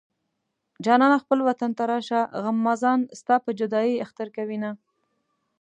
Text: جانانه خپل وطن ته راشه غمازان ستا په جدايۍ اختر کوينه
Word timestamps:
جانانه 0.85 1.17
خپل 1.23 1.39
وطن 1.49 1.71
ته 1.77 1.83
راشه 1.91 2.19
غمازان 2.43 2.99
ستا 3.19 3.35
په 3.45 3.51
جدايۍ 3.59 3.93
اختر 4.05 4.27
کوينه 4.35 4.71